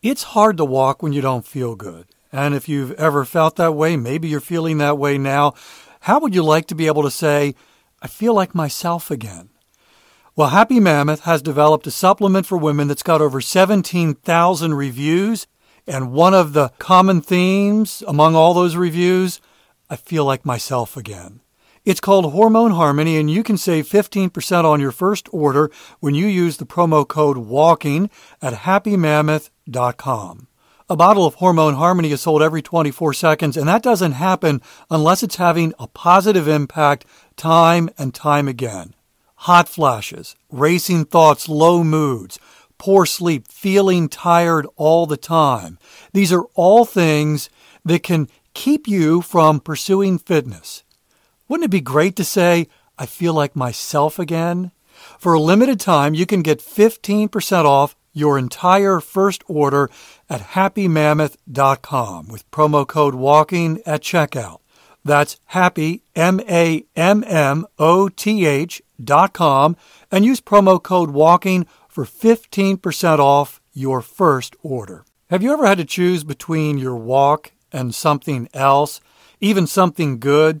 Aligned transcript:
It's 0.00 0.22
hard 0.22 0.56
to 0.58 0.64
walk 0.64 1.02
when 1.02 1.12
you 1.12 1.20
don't 1.20 1.44
feel 1.44 1.74
good. 1.74 2.06
And 2.30 2.54
if 2.54 2.68
you've 2.68 2.92
ever 2.92 3.24
felt 3.24 3.56
that 3.56 3.74
way, 3.74 3.96
maybe 3.96 4.28
you're 4.28 4.38
feeling 4.38 4.78
that 4.78 4.96
way 4.96 5.18
now, 5.18 5.54
how 6.02 6.20
would 6.20 6.36
you 6.36 6.44
like 6.44 6.66
to 6.66 6.76
be 6.76 6.86
able 6.86 7.02
to 7.02 7.10
say, 7.10 7.56
I 8.00 8.06
feel 8.06 8.32
like 8.32 8.54
myself 8.54 9.10
again? 9.10 9.48
Well, 10.36 10.50
Happy 10.50 10.78
Mammoth 10.78 11.22
has 11.22 11.42
developed 11.42 11.88
a 11.88 11.90
supplement 11.90 12.46
for 12.46 12.56
women 12.56 12.86
that's 12.86 13.02
got 13.02 13.20
over 13.20 13.40
17,000 13.40 14.74
reviews. 14.74 15.48
And 15.84 16.12
one 16.12 16.34
of 16.34 16.52
the 16.52 16.68
common 16.78 17.20
themes 17.20 18.04
among 18.06 18.36
all 18.36 18.54
those 18.54 18.76
reviews, 18.76 19.40
I 19.90 19.96
feel 19.96 20.24
like 20.24 20.44
myself 20.44 20.96
again. 20.96 21.40
It's 21.88 22.00
called 22.00 22.32
Hormone 22.32 22.72
Harmony, 22.72 23.16
and 23.16 23.30
you 23.30 23.42
can 23.42 23.56
save 23.56 23.88
15% 23.88 24.64
on 24.64 24.78
your 24.78 24.92
first 24.92 25.26
order 25.32 25.70
when 26.00 26.14
you 26.14 26.26
use 26.26 26.58
the 26.58 26.66
promo 26.66 27.08
code 27.08 27.38
WALKING 27.38 28.10
at 28.42 28.52
happymammoth.com. 28.52 30.48
A 30.90 30.96
bottle 30.96 31.24
of 31.24 31.36
Hormone 31.36 31.76
Harmony 31.76 32.12
is 32.12 32.20
sold 32.20 32.42
every 32.42 32.60
24 32.60 33.14
seconds, 33.14 33.56
and 33.56 33.66
that 33.68 33.82
doesn't 33.82 34.12
happen 34.12 34.60
unless 34.90 35.22
it's 35.22 35.36
having 35.36 35.72
a 35.78 35.86
positive 35.86 36.46
impact 36.46 37.06
time 37.36 37.88
and 37.96 38.12
time 38.12 38.48
again. 38.48 38.94
Hot 39.36 39.66
flashes, 39.66 40.36
racing 40.50 41.06
thoughts, 41.06 41.48
low 41.48 41.82
moods, 41.82 42.38
poor 42.76 43.06
sleep, 43.06 43.48
feeling 43.48 44.10
tired 44.10 44.66
all 44.76 45.06
the 45.06 45.16
time. 45.16 45.78
These 46.12 46.34
are 46.34 46.44
all 46.54 46.84
things 46.84 47.48
that 47.82 48.02
can 48.02 48.28
keep 48.52 48.86
you 48.86 49.22
from 49.22 49.58
pursuing 49.58 50.18
fitness. 50.18 50.84
Wouldn't 51.48 51.64
it 51.64 51.70
be 51.70 51.80
great 51.80 52.14
to 52.16 52.24
say, 52.24 52.68
I 52.98 53.06
feel 53.06 53.32
like 53.32 53.56
myself 53.56 54.18
again? 54.18 54.70
For 55.18 55.32
a 55.32 55.40
limited 55.40 55.80
time, 55.80 56.14
you 56.14 56.26
can 56.26 56.42
get 56.42 56.60
15% 56.60 57.64
off 57.64 57.96
your 58.12 58.38
entire 58.38 59.00
first 59.00 59.42
order 59.46 59.88
at 60.28 60.40
happymammoth.com 60.40 62.28
with 62.28 62.50
promo 62.50 62.86
code 62.86 63.14
WALKING 63.14 63.80
at 63.86 64.02
checkout. 64.02 64.58
That's 65.04 65.38
happy, 65.46 66.02
M 66.14 66.40
A 66.48 66.84
M 66.94 67.24
M 67.26 67.66
O 67.78 68.08
T 68.08 68.44
H 68.44 68.82
dot 69.02 69.32
com, 69.32 69.76
and 70.10 70.24
use 70.24 70.40
promo 70.40 70.82
code 70.82 71.10
WALKING 71.10 71.66
for 71.88 72.04
15% 72.04 73.18
off 73.18 73.60
your 73.72 74.02
first 74.02 74.54
order. 74.62 75.04
Have 75.30 75.42
you 75.42 75.52
ever 75.52 75.66
had 75.66 75.78
to 75.78 75.84
choose 75.84 76.24
between 76.24 76.78
your 76.78 76.96
walk 76.96 77.52
and 77.72 77.94
something 77.94 78.48
else, 78.52 79.00
even 79.40 79.66
something 79.66 80.18
good? 80.18 80.60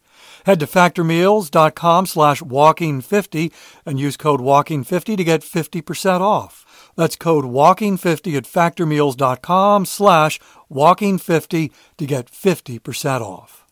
Head 0.45 0.59
to 0.59 0.67
factormeals.com 0.67 2.05
slash 2.05 2.41
walking50 2.41 3.51
and 3.85 3.99
use 3.99 4.17
code 4.17 4.41
walking50 4.41 5.17
to 5.17 5.23
get 5.23 5.41
50% 5.41 6.21
off. 6.21 6.91
That's 6.95 7.15
code 7.15 7.45
walking50 7.45 8.37
at 8.37 8.43
factormeals.com 8.43 9.85
slash 9.85 10.39
walking50 10.71 11.71
to 11.97 12.05
get 12.05 12.31
50% 12.31 13.21
off. 13.21 13.65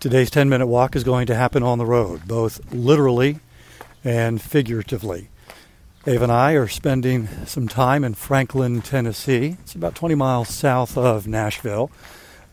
Today's 0.00 0.30
10 0.30 0.48
minute 0.48 0.66
walk 0.66 0.96
is 0.96 1.04
going 1.04 1.26
to 1.28 1.34
happen 1.36 1.62
on 1.62 1.78
the 1.78 1.86
road, 1.86 2.26
both 2.26 2.60
literally 2.72 3.38
and 4.02 4.42
figuratively. 4.42 5.28
Dave 6.04 6.20
and 6.20 6.32
I 6.32 6.54
are 6.54 6.66
spending 6.66 7.28
some 7.46 7.68
time 7.68 8.02
in 8.02 8.14
Franklin, 8.14 8.82
Tennessee. 8.82 9.56
It's 9.60 9.76
about 9.76 9.94
20 9.94 10.16
miles 10.16 10.48
south 10.48 10.98
of 10.98 11.28
Nashville. 11.28 11.92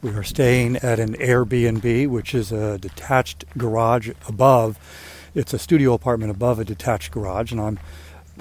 We 0.04 0.12
are 0.12 0.22
staying 0.22 0.76
at 0.78 1.00
an 1.00 1.16
Airbnb, 1.16 2.10
which 2.10 2.36
is 2.36 2.52
a 2.52 2.78
detached 2.78 3.46
garage 3.58 4.12
above. 4.28 4.78
It's 5.34 5.52
a 5.52 5.58
studio 5.58 5.96
apartment 5.96 6.30
above 6.30 6.60
a 6.60 6.64
detached 6.64 7.10
garage, 7.12 7.52
and 7.52 7.60
I'm 7.60 7.80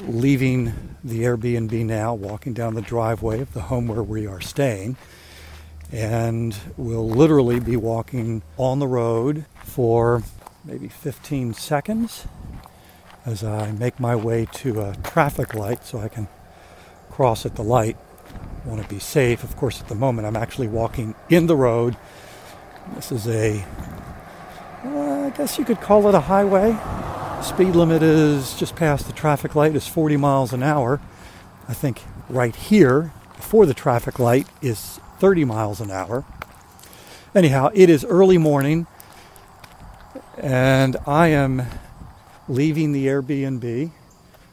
leaving 0.02 0.74
the 1.02 1.20
Airbnb 1.20 1.86
now, 1.86 2.12
walking 2.12 2.52
down 2.52 2.74
the 2.74 2.82
driveway 2.82 3.40
of 3.40 3.54
the 3.54 3.62
home 3.62 3.88
where 3.88 4.02
we 4.02 4.26
are 4.26 4.42
staying. 4.42 4.98
And 5.90 6.54
we'll 6.76 7.08
literally 7.08 7.60
be 7.60 7.78
walking 7.78 8.42
on 8.58 8.78
the 8.78 8.86
road 8.86 9.46
for 9.64 10.22
maybe 10.66 10.88
15 10.88 11.54
seconds 11.54 12.26
as 13.28 13.44
I 13.44 13.72
make 13.72 14.00
my 14.00 14.16
way 14.16 14.46
to 14.54 14.80
a 14.80 14.96
traffic 15.02 15.52
light 15.52 15.84
so 15.84 15.98
I 15.98 16.08
can 16.08 16.28
cross 17.10 17.44
at 17.44 17.56
the 17.56 17.62
light. 17.62 17.98
I 18.64 18.68
want 18.68 18.82
to 18.82 18.88
be 18.88 18.98
safe. 18.98 19.44
Of 19.44 19.54
course, 19.54 19.82
at 19.82 19.88
the 19.88 19.94
moment, 19.94 20.26
I'm 20.26 20.36
actually 20.36 20.66
walking 20.66 21.14
in 21.28 21.46
the 21.46 21.54
road. 21.54 21.98
This 22.94 23.12
is 23.12 23.28
a, 23.28 23.66
well, 24.82 25.26
I 25.26 25.30
guess 25.30 25.58
you 25.58 25.66
could 25.66 25.82
call 25.82 26.08
it 26.08 26.14
a 26.14 26.20
highway. 26.20 26.78
Speed 27.42 27.76
limit 27.76 28.02
is 28.02 28.56
just 28.56 28.74
past 28.74 29.06
the 29.06 29.12
traffic 29.12 29.54
light 29.54 29.76
is 29.76 29.86
40 29.86 30.16
miles 30.16 30.54
an 30.54 30.62
hour. 30.62 30.98
I 31.68 31.74
think 31.74 32.04
right 32.30 32.56
here, 32.56 33.12
before 33.36 33.66
the 33.66 33.74
traffic 33.74 34.18
light, 34.18 34.46
is 34.62 35.00
30 35.18 35.44
miles 35.44 35.82
an 35.82 35.90
hour. 35.90 36.24
Anyhow, 37.34 37.70
it 37.74 37.90
is 37.90 38.06
early 38.06 38.38
morning, 38.38 38.86
and 40.38 40.96
I 41.06 41.28
am 41.28 41.66
leaving 42.48 42.92
the 42.92 43.06
Airbnb 43.06 43.90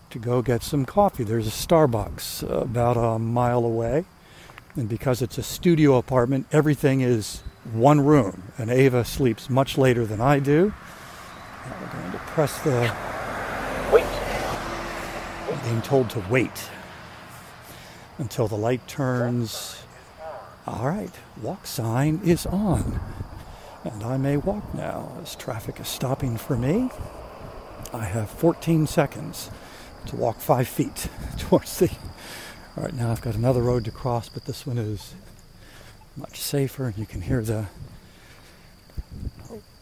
to 0.09 0.19
go 0.19 0.41
get 0.41 0.63
some 0.63 0.85
coffee. 0.85 1.23
There's 1.23 1.47
a 1.47 1.51
Starbucks 1.51 2.43
about 2.61 2.97
a 2.97 3.17
mile 3.17 3.65
away. 3.65 4.05
And 4.75 4.89
because 4.89 5.21
it's 5.21 5.37
a 5.37 5.43
studio 5.43 5.97
apartment, 5.97 6.47
everything 6.51 7.01
is 7.01 7.41
one 7.71 8.01
room. 8.01 8.51
And 8.57 8.69
Ava 8.69 9.05
sleeps 9.05 9.49
much 9.49 9.77
later 9.77 10.05
than 10.05 10.19
I 10.19 10.39
do. 10.39 10.73
Now 11.65 11.75
we're 11.81 12.01
going 12.01 12.11
to 12.11 12.17
press 12.19 12.61
the. 12.61 12.93
Wait. 13.93 14.05
I'm 15.51 15.69
being 15.69 15.81
told 15.81 16.09
to 16.11 16.23
wait 16.29 16.69
until 18.17 18.47
the 18.47 18.57
light 18.57 18.85
turns. 18.87 19.81
All 20.67 20.87
right, 20.87 21.11
walk 21.41 21.67
sign 21.67 22.19
is 22.23 22.45
on. 22.45 22.99
And 23.83 24.03
I 24.03 24.17
may 24.17 24.35
walk 24.35 24.73
now 24.73 25.11
as 25.21 25.35
traffic 25.35 25.79
is 25.79 25.87
stopping 25.87 26.37
for 26.37 26.57
me. 26.57 26.89
I 27.93 28.05
have 28.05 28.29
14 28.29 28.87
seconds 28.87 29.49
to 30.07 30.15
walk 30.15 30.39
five 30.39 30.67
feet 30.67 31.07
towards 31.37 31.77
the. 31.79 31.89
All 32.77 32.83
right, 32.83 32.93
now 32.93 33.11
I've 33.11 33.21
got 33.21 33.35
another 33.35 33.61
road 33.61 33.85
to 33.85 33.91
cross, 33.91 34.27
but 34.27 34.45
this 34.45 34.65
one 34.65 34.77
is 34.77 35.13
much 36.17 36.39
safer. 36.41 36.85
And 36.85 36.97
you 36.97 37.05
can 37.05 37.21
hear 37.21 37.41
the 37.41 37.67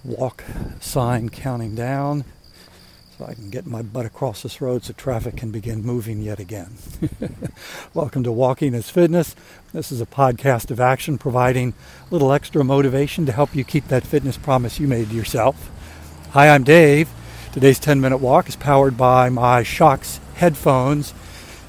walk 0.04 0.44
sign 0.80 1.30
counting 1.30 1.76
down. 1.76 2.26
So 3.18 3.26
I 3.26 3.36
can 3.36 3.50
get 3.52 3.68
my 3.68 3.84
butt 3.84 4.08
across 4.08 4.42
this 4.42 4.60
road 4.60 4.84
so 4.84 4.94
traffic 4.94 5.38
can 5.38 5.52
begin 5.52 5.84
moving 5.84 6.22
yet 6.22 6.40
again. 6.40 6.74
Welcome 7.94 8.24
to 8.24 8.32
Walking 8.32 8.74
is 8.74 8.90
Fitness. 8.90 9.36
This 9.72 9.92
is 9.92 10.02
a 10.02 10.08
podcast 10.08 10.72
of 10.72 10.80
action 10.80 11.20
providing 11.20 11.74
a 12.10 12.14
little 12.14 12.32
extra 12.32 12.64
motivation 12.64 13.28
to 13.28 13.32
help 13.32 13.56
you 13.56 13.64
keep 13.64 13.88
that 13.90 14.06
fitness 14.06 14.36
promise 14.36 14.80
you 14.80 14.88
made 14.88 15.10
to 15.10 15.16
yourself. 15.16 15.70
Hi, 16.32 16.50
I'm 16.50 16.64
Dave. 16.64 17.08
Today's 17.54 17.78
10 17.78 18.02
minute 18.02 18.18
walk 18.18 18.50
is 18.50 18.56
powered 18.56 18.98
by 18.98 19.30
my 19.30 19.62
Shokz 19.62 20.20
headphones. 20.34 21.14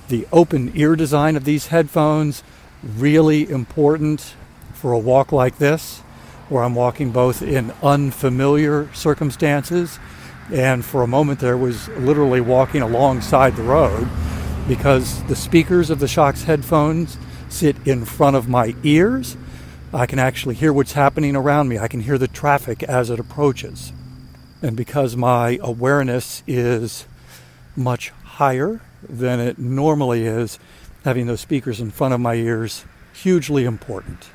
The 0.09 0.27
open 0.33 0.73
ear 0.75 0.97
design 0.97 1.37
of 1.37 1.45
these 1.45 1.67
headphones, 1.67 2.43
really 2.83 3.51
important 3.51 4.35
for 4.73 4.93
a 4.93 4.99
walk 4.99 5.31
like 5.31 5.59
this, 5.59 6.01
where 6.49 6.65
I'm 6.65 6.75
walking 6.75 7.11
both 7.11 7.43
in 7.43 7.71
unfamiliar 7.83 8.89
circumstances 8.95 9.99
and 10.51 10.83
for 10.83 11.03
a 11.03 11.07
moment 11.07 11.41
there 11.41 11.59
was 11.59 11.89
literally 11.89 12.41
walking 12.41 12.81
alongside 12.81 13.55
the 13.55 13.63
road 13.63 14.09
because 14.67 15.23
the 15.25 15.37
speakers 15.37 15.91
of 15.91 15.99
the 15.99 16.07
Shokz 16.07 16.45
headphones 16.45 17.19
sit 17.51 17.77
in 17.87 18.07
front 18.07 18.37
of 18.37 18.49
my 18.49 18.75
ears 18.85 19.37
I 19.93 20.07
can 20.07 20.19
actually 20.19 20.55
hear 20.55 20.73
what's 20.73 20.95
happening 20.95 21.37
around 21.37 21.69
me. 21.69 21.79
I 21.79 21.89
can 21.89 22.01
hear 22.01 22.19
the 22.19 22.27
traffic 22.27 22.83
as 22.83 23.11
it 23.11 23.21
approaches. 23.21 23.93
And 24.65 24.79
because 24.79 25.15
my 25.15 25.59
awareness 25.61 26.43
is 26.47 27.05
much 27.77 28.09
higher 28.25 28.81
than 29.07 29.39
it 29.39 29.59
normally 29.59 30.25
is, 30.25 30.59
having 31.05 31.27
those 31.27 31.43
speakers 31.43 31.83
in 31.83 31.91
front 31.91 32.15
of 32.15 32.21
my 32.21 32.33
ears 32.33 32.87
hugely 33.13 33.67
important. 33.67 34.31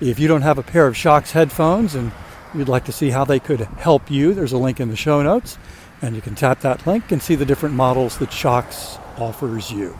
If 0.00 0.20
you 0.20 0.28
don't 0.28 0.42
have 0.42 0.56
a 0.56 0.62
pair 0.62 0.86
of 0.86 0.94
Shokz 0.94 1.32
headphones 1.32 1.96
and 1.96 2.12
you'd 2.54 2.68
like 2.68 2.84
to 2.84 2.92
see 2.92 3.10
how 3.10 3.24
they 3.24 3.40
could 3.40 3.58
help 3.58 4.08
you, 4.08 4.34
there's 4.34 4.52
a 4.52 4.56
link 4.56 4.78
in 4.78 4.88
the 4.88 4.94
show 4.94 5.20
notes, 5.20 5.58
and 6.00 6.14
you 6.14 6.22
can 6.22 6.36
tap 6.36 6.60
that 6.60 6.86
link 6.86 7.10
and 7.10 7.20
see 7.20 7.34
the 7.34 7.44
different 7.44 7.74
models 7.74 8.18
that 8.18 8.30
Shokz 8.30 9.00
offers 9.18 9.72
you. 9.72 9.98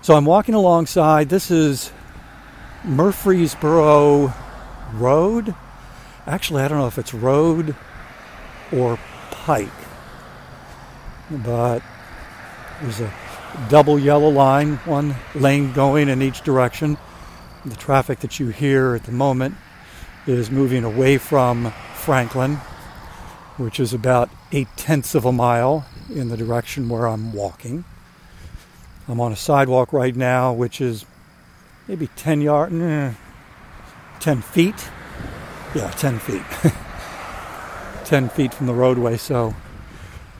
So 0.00 0.16
I'm 0.16 0.24
walking 0.24 0.54
alongside. 0.54 1.28
This 1.28 1.50
is 1.50 1.92
Murfreesboro 2.82 4.32
Road. 4.94 5.54
Actually, 6.26 6.62
I 6.62 6.68
don't 6.68 6.78
know 6.78 6.86
if 6.86 6.96
it's 6.96 7.12
road 7.12 7.76
or 8.72 8.98
pike, 9.30 9.68
but 11.30 11.82
there's 12.80 13.00
a 13.00 13.12
double 13.68 13.98
yellow 13.98 14.28
line, 14.28 14.76
one 14.78 15.14
lane 15.34 15.72
going 15.72 16.08
in 16.08 16.22
each 16.22 16.42
direction. 16.42 16.96
The 17.64 17.76
traffic 17.76 18.20
that 18.20 18.40
you 18.40 18.48
hear 18.48 18.94
at 18.94 19.04
the 19.04 19.12
moment 19.12 19.54
is 20.26 20.50
moving 20.50 20.84
away 20.84 21.18
from 21.18 21.72
Franklin, 21.94 22.56
which 23.56 23.78
is 23.78 23.92
about 23.92 24.30
eight 24.52 24.68
tenths 24.76 25.14
of 25.14 25.24
a 25.24 25.32
mile 25.32 25.86
in 26.10 26.28
the 26.28 26.36
direction 26.36 26.88
where 26.88 27.06
I'm 27.06 27.32
walking. 27.32 27.84
I'm 29.08 29.20
on 29.20 29.32
a 29.32 29.36
sidewalk 29.36 29.92
right 29.92 30.14
now, 30.14 30.52
which 30.52 30.80
is 30.80 31.04
maybe 31.88 32.08
10 32.16 32.40
yards, 32.40 32.74
eh, 32.74 33.12
10 34.20 34.42
feet. 34.42 34.88
Yeah, 35.74 35.90
10 35.90 36.18
feet. 36.18 36.72
10 38.12 38.28
feet 38.28 38.52
from 38.52 38.66
the 38.66 38.74
roadway, 38.74 39.16
so 39.16 39.54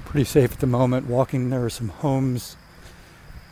pretty 0.05 0.25
safe 0.25 0.53
at 0.53 0.59
the 0.61 0.67
moment. 0.67 1.07
Walking, 1.07 1.49
there 1.49 1.65
are 1.65 1.71
some 1.71 1.89
homes 1.89 2.55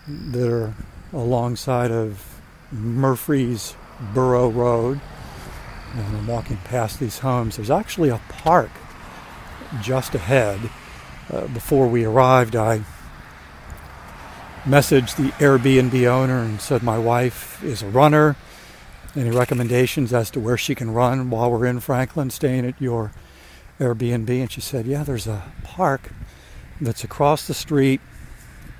that 0.06 0.46
are 0.46 0.74
alongside 1.10 1.90
of 1.90 2.38
Murfreesboro 2.70 4.50
Road. 4.50 5.00
And 5.94 6.18
I'm 6.18 6.26
walking 6.26 6.58
past 6.58 7.00
these 7.00 7.20
homes. 7.20 7.56
There's 7.56 7.70
actually 7.70 8.10
a 8.10 8.20
park 8.28 8.68
just 9.80 10.14
ahead. 10.14 10.68
Uh, 11.32 11.46
before 11.46 11.88
we 11.88 12.04
arrived, 12.04 12.54
I 12.54 12.82
messaged 14.64 15.16
the 15.16 15.30
Airbnb 15.42 16.06
owner 16.06 16.40
and 16.40 16.60
said 16.60 16.82
my 16.82 16.98
wife 16.98 17.64
is 17.64 17.80
a 17.80 17.88
runner. 17.88 18.36
Any 19.16 19.30
recommendations 19.30 20.12
as 20.12 20.30
to 20.32 20.40
where 20.40 20.58
she 20.58 20.74
can 20.74 20.90
run 20.90 21.30
while 21.30 21.50
we're 21.50 21.64
in 21.64 21.80
Franklin, 21.80 22.28
staying 22.28 22.66
at 22.66 22.78
your 22.78 23.12
Airbnb? 23.80 24.28
And 24.28 24.50
she 24.52 24.60
said, 24.60 24.86
Yeah, 24.86 25.02
there's 25.02 25.26
a 25.26 25.42
park 25.64 26.12
that's 26.80 27.02
across 27.02 27.46
the 27.46 27.54
street 27.54 28.00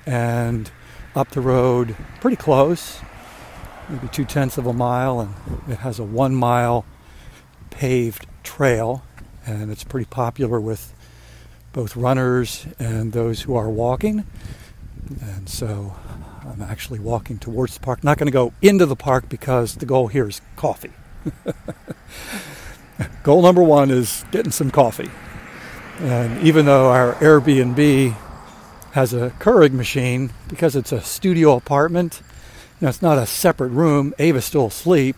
and 0.05 0.71
up 1.15 1.31
the 1.31 1.41
road, 1.41 1.95
pretty 2.21 2.37
close, 2.37 3.01
maybe 3.89 4.07
two 4.07 4.25
tenths 4.25 4.57
of 4.57 4.65
a 4.65 4.73
mile, 4.73 5.19
and 5.19 5.33
it 5.67 5.79
has 5.79 5.99
a 5.99 6.03
one 6.03 6.33
mile 6.33 6.85
paved 7.69 8.25
trail, 8.43 9.03
and 9.45 9.71
it's 9.71 9.83
pretty 9.83 10.05
popular 10.05 10.59
with 10.59 10.93
both 11.73 11.95
runners 11.95 12.65
and 12.79 13.11
those 13.11 13.41
who 13.41 13.55
are 13.55 13.69
walking. 13.69 14.25
And 15.19 15.49
so 15.49 15.95
I'm 16.45 16.61
actually 16.61 16.99
walking 16.99 17.37
towards 17.37 17.73
the 17.73 17.79
park. 17.79 18.03
Not 18.03 18.17
going 18.17 18.27
to 18.27 18.31
go 18.31 18.53
into 18.61 18.85
the 18.85 18.95
park 18.95 19.29
because 19.29 19.75
the 19.75 19.85
goal 19.85 20.07
here 20.07 20.27
is 20.27 20.41
coffee. 20.55 20.93
goal 23.23 23.41
number 23.41 23.63
one 23.63 23.91
is 23.91 24.25
getting 24.31 24.51
some 24.51 24.71
coffee. 24.71 25.09
And 25.99 26.41
even 26.43 26.65
though 26.65 26.89
our 26.89 27.13
Airbnb 27.15 28.15
has 28.93 29.13
a 29.13 29.29
Keurig 29.39 29.71
machine, 29.71 30.31
because 30.47 30.75
it's 30.75 30.91
a 30.91 31.01
studio 31.01 31.55
apartment, 31.55 32.21
you 32.79 32.85
know, 32.85 32.89
it's 32.89 33.01
not 33.01 33.17
a 33.17 33.25
separate 33.25 33.69
room. 33.69 34.13
Ava's 34.17 34.45
still 34.45 34.67
asleep. 34.67 35.15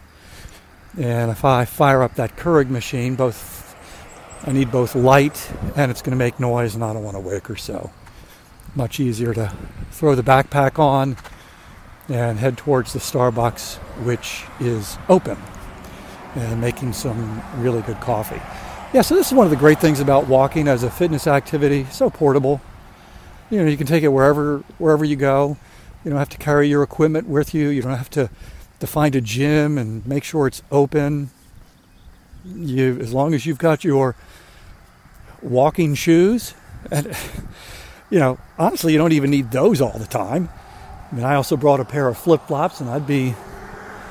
And 0.98 1.32
if 1.32 1.46
I 1.46 1.66
fire 1.66 2.04
up 2.04 2.16
that 2.16 2.36
Keurig 2.36 2.70
machine, 2.70 3.16
both 3.16 3.62
I 4.46 4.52
need 4.52 4.72
both 4.72 4.94
light 4.94 5.50
and 5.78 5.90
it's 5.90 6.02
going 6.02 6.12
to 6.12 6.18
make 6.18 6.40
noise, 6.40 6.76
and 6.76 6.84
I 6.84 6.94
don't 6.94 7.04
want 7.04 7.16
to 7.16 7.22
wake 7.22 7.48
her. 7.48 7.56
So 7.56 7.92
much 8.76 9.00
easier 9.00 9.34
to 9.34 9.54
throw 9.92 10.16
the 10.16 10.24
backpack 10.24 10.78
on 10.78 11.16
and 12.10 12.40
head 12.40 12.58
towards 12.58 12.92
the 12.92 13.00
Starbucks, 13.00 13.76
which 14.04 14.44
is 14.60 14.98
open 15.08 15.38
and 16.36 16.60
making 16.60 16.94
some 16.94 17.42
really 17.58 17.82
good 17.82 18.00
coffee. 18.00 18.42
Yeah, 18.94 19.02
so 19.02 19.16
this 19.16 19.28
is 19.28 19.34
one 19.34 19.46
of 19.46 19.52
the 19.52 19.58
great 19.58 19.80
things 19.80 20.00
about 20.00 20.28
walking 20.28 20.68
as 20.68 20.84
a 20.84 20.90
fitness 20.90 21.28
activity. 21.28 21.86
So 21.86 22.10
portable. 22.10 22.62
You 23.50 23.60
know, 23.60 23.70
you 23.70 23.78
can 23.78 23.88
take 23.88 24.04
it 24.04 24.10
wherever 24.10 24.60
wherever 24.78 25.04
you 25.06 25.16
go. 25.16 25.58
You 26.04 26.12
don't 26.12 26.20
have 26.20 26.30
to 26.30 26.38
carry 26.38 26.68
your 26.68 26.84
equipment 26.84 27.28
with 27.28 27.54
you. 27.54 27.70
You 27.70 27.82
don't 27.82 27.98
have 27.98 28.10
to 28.12 28.30
to 28.80 28.88
find 28.88 29.16
a 29.16 29.22
gym 29.22 29.78
and 29.78 30.06
make 30.06 30.24
sure 30.24 30.48
it's 30.48 30.62
open. 30.72 31.30
You 32.46 33.00
as 33.00 33.14
long 33.14 33.34
as 33.34 33.46
you've 33.46 33.58
got 33.58 33.84
your 33.84 34.16
walking 35.42 35.96
shoes 35.96 36.54
and 36.92 37.16
you 38.10 38.20
know, 38.20 38.38
honestly, 38.60 38.92
you 38.94 39.00
don't 39.00 39.12
even 39.12 39.32
need 39.32 39.52
those 39.52 39.82
all 39.82 39.98
the 39.98 40.06
time. 40.06 40.50
I 41.12 41.16
mean, 41.16 41.26
I 41.26 41.36
also 41.36 41.58
brought 41.58 41.80
a 41.80 41.86
pair 41.86 42.08
of 42.08 42.18
flip-flops, 42.18 42.80
and 42.80 42.90
I'd 42.90 43.08
be, 43.08 43.36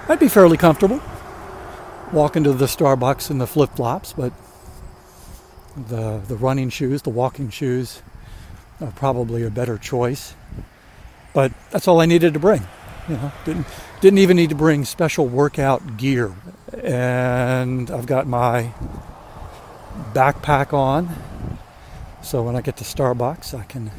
I'd 0.08 0.20
be 0.20 0.28
fairly 0.28 0.56
comfortable 0.56 1.00
walking 2.12 2.44
to 2.44 2.52
the 2.52 2.66
Starbucks 2.66 3.30
in 3.30 3.38
the 3.38 3.46
flip-flops. 3.46 4.12
But 4.12 4.32
the 5.76 6.18
the 6.26 6.36
running 6.36 6.70
shoes, 6.70 7.02
the 7.02 7.10
walking 7.10 7.50
shoes, 7.50 8.02
are 8.80 8.92
probably 8.92 9.42
a 9.42 9.50
better 9.50 9.78
choice. 9.78 10.34
But 11.34 11.52
that's 11.70 11.88
all 11.88 12.00
I 12.00 12.06
needed 12.06 12.34
to 12.34 12.40
bring. 12.40 12.66
You 13.08 13.16
know, 13.16 13.32
didn't 13.44 13.66
didn't 14.00 14.18
even 14.18 14.36
need 14.36 14.50
to 14.50 14.56
bring 14.56 14.84
special 14.84 15.26
workout 15.26 15.96
gear, 15.96 16.34
and 16.82 17.90
I've 17.90 18.06
got 18.06 18.26
my 18.26 18.72
backpack 20.14 20.72
on 20.72 21.14
so 22.22 22.40
when 22.42 22.54
I 22.54 22.60
get 22.60 22.76
to 22.76 22.84
Starbucks, 22.84 23.58
I 23.58 23.64
can 23.64 23.90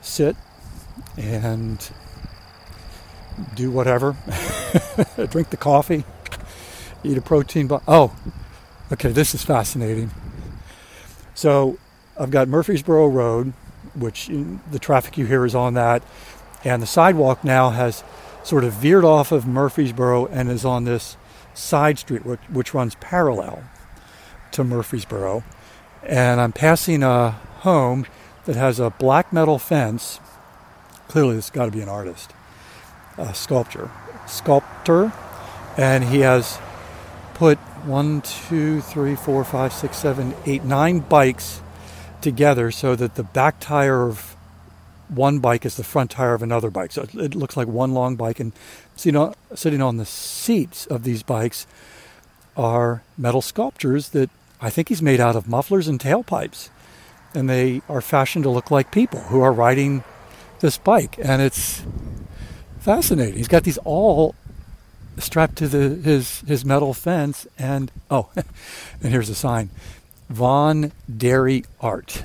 sit 0.00 0.36
and 1.16 1.90
do 3.54 3.70
whatever, 3.70 4.12
drink 5.30 5.50
the 5.50 5.56
coffee, 5.56 6.04
eat 7.04 7.16
a 7.16 7.20
protein 7.20 7.66
bar. 7.66 7.82
Oh, 7.86 8.14
okay, 8.92 9.10
this 9.10 9.34
is 9.34 9.44
fascinating. 9.44 10.10
So 11.34 11.78
I've 12.18 12.30
got 12.30 12.48
Murfreesboro 12.48 13.08
Road, 13.08 13.52
which 13.94 14.28
the 14.70 14.78
traffic 14.78 15.16
you 15.16 15.26
hear 15.26 15.44
is 15.44 15.54
on 15.54 15.74
that, 15.74 16.02
and 16.64 16.82
the 16.82 16.86
sidewalk 16.86 17.44
now 17.44 17.70
has 17.70 18.04
sort 18.42 18.64
of 18.64 18.72
veered 18.74 19.04
off 19.04 19.32
of 19.32 19.46
Murfreesboro 19.46 20.26
and 20.26 20.50
is 20.50 20.64
on 20.64 20.84
this 20.84 21.16
side 21.52 21.98
street 21.98 22.24
which, 22.24 22.40
which 22.50 22.74
runs 22.74 22.94
parallel 22.96 23.64
to 24.52 24.64
Murfreesboro 24.64 25.44
and 26.02 26.40
I'm 26.40 26.52
passing 26.52 27.02
a 27.02 27.30
home 27.60 28.06
that 28.46 28.56
has 28.56 28.80
a 28.80 28.90
black 28.90 29.32
metal 29.32 29.58
fence. 29.58 30.20
Clearly, 31.08 31.34
has 31.34 31.50
got 31.50 31.66
to 31.66 31.70
be 31.70 31.80
an 31.80 31.88
artist, 31.88 32.32
a 33.18 33.34
sculptor, 33.34 33.90
sculptor, 34.26 35.12
and 35.76 36.04
he 36.04 36.20
has 36.20 36.58
put 37.40 37.56
one, 37.86 38.20
two, 38.20 38.82
three, 38.82 39.16
four, 39.16 39.42
five, 39.44 39.72
six, 39.72 39.96
seven, 39.96 40.34
eight, 40.44 40.62
nine 40.62 40.98
bikes 40.98 41.62
together 42.20 42.70
so 42.70 42.94
that 42.94 43.14
the 43.14 43.22
back 43.22 43.58
tire 43.60 44.02
of 44.02 44.36
one 45.08 45.38
bike 45.38 45.64
is 45.64 45.78
the 45.78 45.82
front 45.82 46.10
tire 46.10 46.34
of 46.34 46.42
another 46.42 46.68
bike. 46.68 46.92
So 46.92 47.06
it 47.14 47.34
looks 47.34 47.56
like 47.56 47.66
one 47.66 47.94
long 47.94 48.14
bike, 48.14 48.40
and 48.40 48.52
you 49.02 49.12
know, 49.12 49.32
sitting 49.54 49.80
on 49.80 49.96
the 49.96 50.04
seats 50.04 50.84
of 50.84 51.02
these 51.02 51.22
bikes 51.22 51.66
are 52.58 53.02
metal 53.16 53.40
sculptures 53.40 54.10
that 54.10 54.28
I 54.60 54.68
think 54.68 54.90
he's 54.90 55.00
made 55.00 55.18
out 55.18 55.34
of 55.34 55.48
mufflers 55.48 55.88
and 55.88 55.98
tailpipes. 55.98 56.68
And 57.32 57.48
they 57.48 57.80
are 57.88 58.02
fashioned 58.02 58.42
to 58.42 58.50
look 58.50 58.70
like 58.70 58.92
people 58.92 59.20
who 59.20 59.40
are 59.40 59.52
riding 59.52 60.04
this 60.58 60.76
bike. 60.76 61.16
And 61.18 61.40
it's 61.40 61.86
fascinating. 62.80 63.36
He's 63.36 63.48
got 63.48 63.64
these 63.64 63.78
all 63.78 64.34
strapped 65.20 65.56
to 65.56 65.68
the, 65.68 65.96
his, 65.96 66.40
his 66.40 66.64
metal 66.64 66.94
fence. 66.94 67.46
And, 67.58 67.90
oh, 68.10 68.30
and 68.36 69.12
here's 69.12 69.28
a 69.28 69.34
sign 69.34 69.70
Von 70.28 70.92
Dairy 71.14 71.64
Art. 71.80 72.24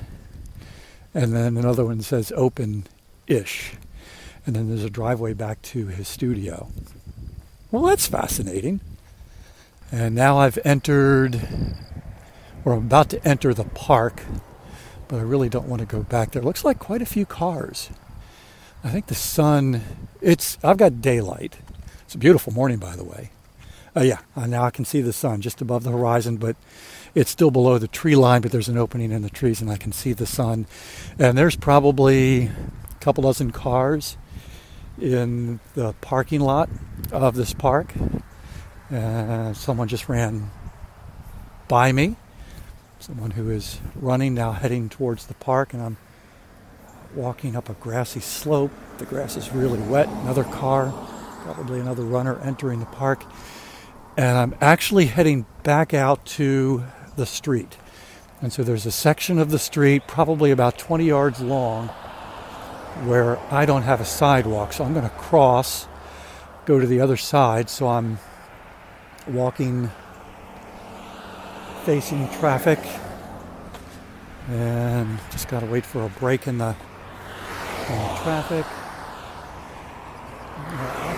And 1.13 1.33
then 1.33 1.57
another 1.57 1.85
one 1.85 2.01
says 2.01 2.31
open 2.35 2.87
ish. 3.27 3.73
And 4.45 4.55
then 4.55 4.67
there's 4.67 4.83
a 4.83 4.89
driveway 4.89 5.33
back 5.33 5.61
to 5.63 5.87
his 5.87 6.07
studio. 6.07 6.69
Well, 7.71 7.83
that's 7.83 8.07
fascinating. 8.07 8.81
And 9.91 10.13
now 10.13 10.37
I've 10.37 10.59
entered 10.65 11.41
or 12.65 12.73
I'm 12.73 12.79
about 12.79 13.09
to 13.11 13.25
enter 13.25 13.53
the 13.53 13.63
park, 13.63 14.23
but 15.07 15.17
I 15.17 15.21
really 15.21 15.49
don't 15.49 15.67
want 15.67 15.81
to 15.81 15.85
go 15.85 16.01
back 16.01 16.31
there. 16.31 16.41
Looks 16.41 16.65
like 16.65 16.79
quite 16.79 17.01
a 17.01 17.05
few 17.05 17.25
cars. 17.25 17.91
I 18.83 18.89
think 18.89 19.05
the 19.05 19.15
sun, 19.15 19.81
it's, 20.19 20.57
I've 20.63 20.77
got 20.77 20.99
daylight. 20.99 21.57
It's 22.15 22.19
a 22.21 22.21
beautiful 22.21 22.53
morning, 22.53 22.77
by 22.77 22.95
the 22.95 23.03
way. 23.03 23.31
Uh, 23.93 23.99
yeah, 23.99 24.19
uh, 24.37 24.45
now 24.45 24.63
I 24.63 24.69
can 24.69 24.85
see 24.85 25.01
the 25.01 25.11
sun 25.11 25.41
just 25.41 25.59
above 25.59 25.83
the 25.83 25.91
horizon, 25.91 26.37
but 26.37 26.55
it's 27.13 27.29
still 27.29 27.51
below 27.51 27.77
the 27.77 27.89
tree 27.89 28.15
line, 28.15 28.39
but 28.39 28.53
there's 28.53 28.69
an 28.69 28.77
opening 28.77 29.11
in 29.11 29.21
the 29.21 29.29
trees 29.29 29.59
and 29.59 29.69
I 29.69 29.75
can 29.75 29.91
see 29.91 30.13
the 30.13 30.25
sun. 30.25 30.65
And 31.19 31.37
there's 31.37 31.57
probably 31.57 32.45
a 32.45 32.51
couple 33.01 33.23
dozen 33.23 33.51
cars 33.51 34.15
in 34.97 35.59
the 35.73 35.91
parking 35.99 36.39
lot 36.39 36.69
of 37.11 37.35
this 37.35 37.53
park. 37.53 37.93
Uh, 38.89 39.51
someone 39.51 39.89
just 39.89 40.07
ran 40.07 40.49
by 41.67 41.91
me. 41.91 42.15
Someone 42.99 43.31
who 43.31 43.49
is 43.49 43.81
running 43.93 44.33
now 44.33 44.53
heading 44.53 44.87
towards 44.87 45.25
the 45.25 45.33
park, 45.33 45.73
and 45.73 45.83
I'm 45.83 45.97
walking 47.13 47.57
up 47.57 47.67
a 47.67 47.73
grassy 47.73 48.21
slope. 48.21 48.71
The 48.99 49.05
grass 49.05 49.35
is 49.35 49.51
really 49.51 49.79
wet. 49.79 50.07
Another 50.07 50.45
car, 50.45 50.93
probably 51.45 51.79
another 51.79 52.01
runner 52.01 52.39
entering 52.39 52.79
the 52.79 52.87
park. 52.87 53.23
And 54.17 54.35
I'm 54.35 54.55
actually 54.61 55.05
heading 55.05 55.45
back 55.61 55.93
out 55.93 56.25
to 56.25 56.83
the 57.17 57.27
street. 57.27 57.77
And 58.41 58.51
so 58.51 58.63
there's 58.63 58.87
a 58.87 58.91
section 58.91 59.37
of 59.37 59.51
the 59.51 59.59
street, 59.59 60.07
probably 60.07 60.49
about 60.49 60.79
20 60.79 61.05
yards 61.05 61.41
long, 61.41 61.89
where 63.05 63.37
I 63.53 63.67
don't 63.67 63.83
have 63.83 64.01
a 64.01 64.05
sidewalk. 64.05 64.73
So 64.73 64.83
I'm 64.83 64.93
going 64.93 65.07
to 65.07 65.15
cross, 65.15 65.87
go 66.65 66.79
to 66.79 66.87
the 66.87 66.99
other 66.99 67.15
side. 67.15 67.69
So 67.69 67.89
I'm 67.89 68.17
walking 69.27 69.91
facing 71.83 72.27
traffic 72.39 72.79
and 74.49 75.19
just 75.31 75.47
got 75.47 75.59
to 75.59 75.67
wait 75.67 75.85
for 75.85 76.03
a 76.03 76.09
break 76.09 76.47
in 76.47 76.57
the, 76.57 76.75
in 77.89 77.99
the 77.99 78.19
traffic. 78.23 78.65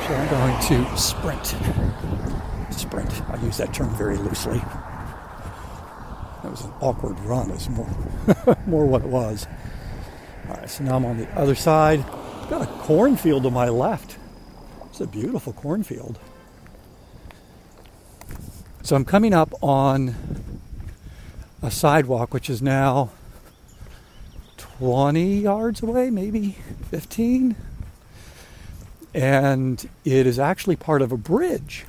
Actually, 0.07 0.37
I'm 0.37 0.69
going 0.69 0.85
to 0.85 0.97
sprint. 0.97 1.47
Sprint. 2.73 3.29
I 3.29 3.35
use 3.43 3.57
that 3.57 3.73
term 3.73 3.89
very 3.97 4.15
loosely. 4.15 4.59
That 6.43 6.49
was 6.49 6.61
an 6.61 6.71
awkward 6.79 7.19
run. 7.19 7.51
It's 7.51 7.67
more, 7.67 7.89
more 8.67 8.85
what 8.85 9.01
it 9.01 9.09
was. 9.09 9.45
All 10.47 10.55
right, 10.55 10.69
so 10.69 10.85
now 10.85 10.95
I'm 10.95 11.03
on 11.03 11.17
the 11.17 11.27
other 11.37 11.55
side. 11.55 12.05
Got 12.49 12.61
a 12.61 12.67
cornfield 12.83 13.43
to 13.43 13.51
my 13.51 13.67
left. 13.67 14.17
It's 14.85 15.01
a 15.01 15.07
beautiful 15.07 15.51
cornfield. 15.51 16.17
So 18.83 18.95
I'm 18.95 19.03
coming 19.03 19.33
up 19.33 19.53
on 19.61 20.15
a 21.61 21.69
sidewalk, 21.69 22.33
which 22.33 22.49
is 22.49 22.61
now 22.61 23.09
20 24.55 25.39
yards 25.39 25.83
away, 25.83 26.09
maybe 26.09 26.51
15. 26.91 27.57
And 29.17 29.89
it 30.05 30.27
is 30.27 30.37
actually 30.37 30.75
part 30.75 31.01
of 31.01 31.11
a 31.11 31.17
bridge, 31.17 31.85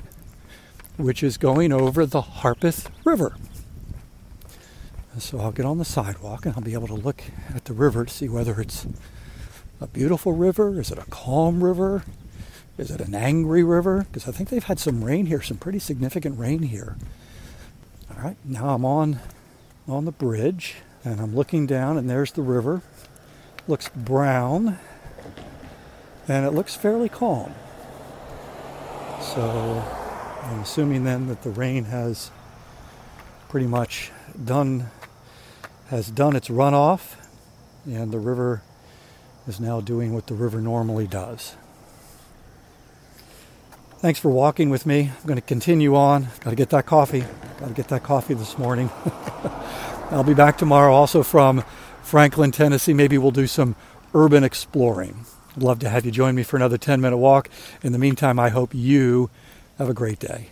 which 0.97 1.21
is 1.21 1.37
going 1.37 1.71
over 1.71 2.03
the 2.03 2.21
Harpeth 2.21 2.89
River. 3.05 3.35
So 5.19 5.39
I'll 5.39 5.51
get 5.51 5.63
on 5.63 5.77
the 5.77 5.85
sidewalk 5.85 6.47
and 6.47 6.55
I'll 6.55 6.63
be 6.63 6.73
able 6.73 6.87
to 6.87 6.95
look 6.95 7.21
at 7.53 7.65
the 7.65 7.73
river 7.73 8.03
to 8.03 8.11
see 8.11 8.27
whether 8.27 8.59
it's 8.59 8.87
a 9.79 9.85
beautiful 9.85 10.31
river, 10.31 10.79
is 10.79 10.89
it 10.89 10.97
a 10.97 11.05
calm 11.11 11.63
river, 11.63 12.03
is 12.79 12.89
it 12.89 12.99
an 12.99 13.13
angry 13.13 13.63
river? 13.63 14.07
Because 14.11 14.27
I 14.27 14.31
think 14.31 14.49
they've 14.49 14.63
had 14.63 14.79
some 14.79 15.03
rain 15.03 15.27
here, 15.27 15.43
some 15.43 15.57
pretty 15.57 15.79
significant 15.79 16.39
rain 16.39 16.63
here. 16.63 16.97
All 18.09 18.23
right, 18.23 18.37
now 18.43 18.69
I'm 18.69 18.85
on 18.85 19.19
on 19.87 20.05
the 20.05 20.11
bridge 20.11 20.77
and 21.05 21.21
I'm 21.21 21.35
looking 21.35 21.67
down 21.67 21.95
and 21.95 22.09
there's 22.09 22.31
the 22.31 22.41
river. 22.41 22.81
Looks 23.67 23.89
brown 23.89 24.79
and 26.29 26.45
it 26.45 26.51
looks 26.51 26.75
fairly 26.75 27.09
calm. 27.09 27.53
So 29.21 29.83
I'm 30.43 30.59
assuming 30.59 31.03
then 31.03 31.27
that 31.27 31.41
the 31.41 31.49
rain 31.49 31.85
has 31.85 32.31
pretty 33.49 33.67
much 33.67 34.11
done 34.45 34.89
has 35.89 36.11
done 36.11 36.35
its 36.35 36.49
runoff 36.49 37.15
and 37.85 38.11
the 38.11 38.19
river 38.19 38.61
is 39.47 39.59
now 39.59 39.81
doing 39.81 40.13
what 40.13 40.27
the 40.27 40.35
river 40.35 40.61
normally 40.61 41.07
does. 41.07 41.55
Thanks 43.97 44.19
for 44.19 44.29
walking 44.29 44.69
with 44.69 44.85
me. 44.85 45.11
I'm 45.19 45.27
going 45.27 45.35
to 45.35 45.41
continue 45.41 45.95
on. 45.95 46.27
Got 46.41 46.51
to 46.51 46.55
get 46.55 46.69
that 46.69 46.85
coffee. 46.85 47.25
Got 47.59 47.69
to 47.69 47.73
get 47.73 47.87
that 47.89 48.03
coffee 48.03 48.35
this 48.35 48.57
morning. 48.57 48.91
I'll 50.11 50.23
be 50.23 50.35
back 50.35 50.57
tomorrow 50.57 50.93
also 50.93 51.23
from 51.23 51.63
Franklin, 52.03 52.51
Tennessee. 52.51 52.93
Maybe 52.93 53.17
we'll 53.17 53.31
do 53.31 53.47
some 53.47 53.75
urban 54.13 54.43
exploring. 54.43 55.25
I'd 55.59 55.63
love 55.63 55.79
to 55.79 55.89
have 55.89 56.05
you 56.05 56.11
join 56.11 56.35
me 56.35 56.43
for 56.43 56.55
another 56.55 56.77
10 56.77 57.01
minute 57.01 57.17
walk. 57.17 57.49
In 57.83 57.91
the 57.91 57.99
meantime, 57.99 58.39
I 58.39 58.47
hope 58.47 58.73
you 58.73 59.29
have 59.77 59.89
a 59.89 59.93
great 59.93 60.17
day. 60.17 60.51